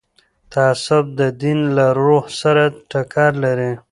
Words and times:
تعصب 0.51 1.05
د 1.19 1.21
دین 1.41 1.59
له 1.77 1.85
روح 1.99 2.23
سره 2.41 2.63
ټکر 2.91 3.31
لري 3.43 3.71